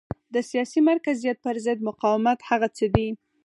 [0.33, 3.07] د سیاسي مرکزیت پرضد مقاومت هغه څه دي.